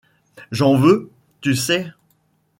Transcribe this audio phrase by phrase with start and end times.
[0.51, 1.91] J’en veux, tu sais.